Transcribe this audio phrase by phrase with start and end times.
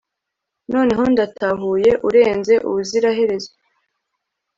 [0.73, 3.51] noneho ndatahuye, urenze ubuziraherezo